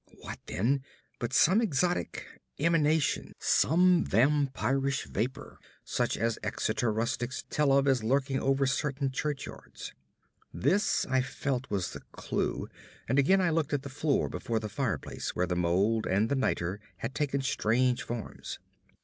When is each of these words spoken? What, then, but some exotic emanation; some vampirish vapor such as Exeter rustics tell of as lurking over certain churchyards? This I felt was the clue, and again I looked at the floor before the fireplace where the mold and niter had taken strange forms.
What, 0.17 0.39
then, 0.47 0.81
but 1.19 1.31
some 1.31 1.61
exotic 1.61 2.25
emanation; 2.59 3.33
some 3.37 4.03
vampirish 4.03 5.05
vapor 5.05 5.59
such 5.85 6.17
as 6.17 6.39
Exeter 6.41 6.91
rustics 6.91 7.43
tell 7.51 7.71
of 7.71 7.87
as 7.87 8.03
lurking 8.03 8.39
over 8.39 8.65
certain 8.65 9.11
churchyards? 9.11 9.93
This 10.51 11.05
I 11.05 11.21
felt 11.21 11.69
was 11.69 11.93
the 11.93 12.01
clue, 12.13 12.67
and 13.07 13.19
again 13.19 13.41
I 13.41 13.51
looked 13.51 13.73
at 13.73 13.83
the 13.83 13.89
floor 13.89 14.27
before 14.27 14.59
the 14.59 14.69
fireplace 14.69 15.35
where 15.35 15.45
the 15.45 15.55
mold 15.55 16.07
and 16.07 16.27
niter 16.35 16.79
had 16.97 17.13
taken 17.13 17.41
strange 17.43 18.01
forms. 18.01 18.57